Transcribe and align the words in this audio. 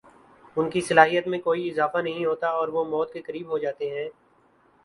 ان 0.57 0.69
کی 0.69 0.81
صلاحیت 0.81 1.27
میں 1.27 1.39
کوئی 1.39 1.69
اضافہ 1.69 1.97
نہیں 1.97 2.25
ہوتا 2.25 2.47
اور 2.51 2.67
وہ 2.67 2.83
موت 2.85 3.13
کےقریب 3.13 3.47
ہوجاتے 3.47 3.89
ہیں 3.89 4.09